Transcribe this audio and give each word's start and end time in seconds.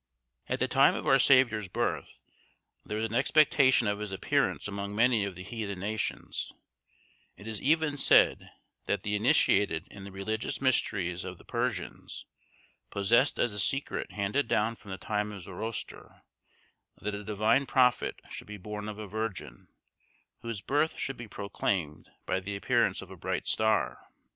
At 0.49 0.57
the 0.57 0.67
time 0.67 0.95
of 0.95 1.05
our 1.05 1.19
Saviour's 1.19 1.67
birth, 1.67 2.23
there 2.83 2.97
was 2.97 3.05
an 3.05 3.13
expectation 3.13 3.87
of 3.87 3.99
his 3.99 4.11
appearance 4.11 4.67
among 4.67 4.95
many 4.95 5.25
of 5.25 5.35
the 5.35 5.43
heathen 5.43 5.79
nations; 5.81 6.51
it 7.37 7.47
is 7.47 7.57
said 8.03 8.33
even 8.41 8.49
that 8.87 9.03
the 9.03 9.15
initiated 9.15 9.87
in 9.91 10.03
the 10.03 10.11
religious 10.11 10.59
mysteries 10.59 11.23
of 11.23 11.37
the 11.37 11.45
Persians, 11.45 12.25
possessed 12.89 13.37
as 13.37 13.53
a 13.53 13.59
secret 13.59 14.13
handed 14.13 14.47
down 14.47 14.75
from 14.75 14.89
the 14.89 14.97
time 14.97 15.31
of 15.31 15.43
Zoroaster, 15.43 16.23
that 16.99 17.13
a 17.13 17.23
divine 17.23 17.67
prophet 17.67 18.15
should 18.31 18.47
be 18.47 18.57
born 18.57 18.89
of 18.89 18.97
a 18.97 19.05
virgin, 19.07 19.67
whose 20.39 20.61
birth 20.61 20.97
should 20.97 21.15
be 21.15 21.27
proclaimed 21.27 22.09
by 22.25 22.39
the 22.39 22.55
appearance 22.55 23.03
of 23.03 23.11
a 23.11 23.17
bright 23.17 23.45
star. 23.45 23.99